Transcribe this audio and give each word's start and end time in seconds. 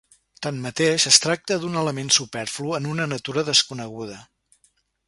Tanmateix, 0.45 1.05
es 1.11 1.19
tracta 1.25 1.59
d'un 1.65 1.77
element 1.83 2.11
superflu 2.17 2.75
en 2.81 2.91
una 2.95 3.09
natura 3.13 3.47
desconeguda. 3.53 4.21